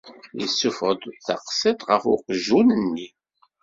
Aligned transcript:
Yessufeɣ-d 0.39 1.01
taqsiṭ 1.25 1.79
ɣef 1.89 2.03
uqjun-nni. 2.13 3.07